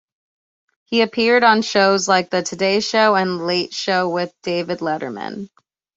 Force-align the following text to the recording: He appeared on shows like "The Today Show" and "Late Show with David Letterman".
He 0.85 1.01
appeared 1.01 1.43
on 1.43 1.61
shows 1.61 2.07
like 2.07 2.31
"The 2.31 2.41
Today 2.41 2.79
Show" 2.79 3.13
and 3.15 3.45
"Late 3.45 3.71
Show 3.71 4.09
with 4.09 4.33
David 4.41 4.79
Letterman". 4.79 5.47